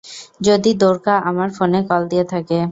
যদি 0.41 0.71
দ্বোরকা 0.73 1.15
আমার 1.29 1.49
ফোনে 1.53 1.79
কল 1.89 2.01
দিয়ে 2.11 2.25
থাকে। 2.25 2.59